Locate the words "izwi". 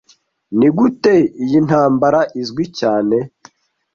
2.41-2.63